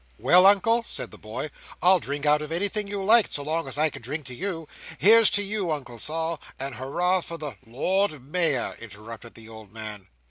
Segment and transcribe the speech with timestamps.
[0.17, 3.77] "Well, Uncle," said the boy, "I'll drink out of anything you like, so long as
[3.77, 4.67] I can drink to you.
[4.97, 10.07] Here's to you, Uncle Sol, and Hurrah for the—" "Lord Mayor," interrupted the old man.